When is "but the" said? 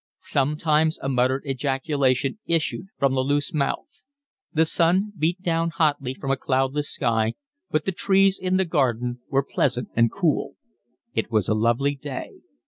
7.69-7.91